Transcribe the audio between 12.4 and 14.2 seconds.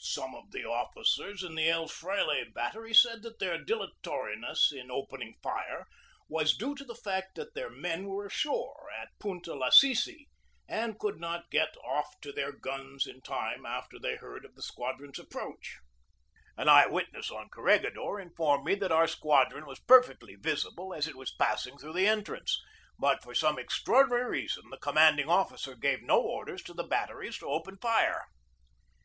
guns in time after they